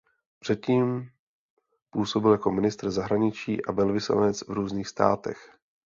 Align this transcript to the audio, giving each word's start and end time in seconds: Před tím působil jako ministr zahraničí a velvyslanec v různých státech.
Před 0.39 0.65
tím 0.65 1.09
působil 1.89 2.31
jako 2.31 2.51
ministr 2.51 2.91
zahraničí 2.91 3.65
a 3.65 3.71
velvyslanec 3.71 4.41
v 4.41 4.49
různých 4.49 4.87
státech. 4.87 5.57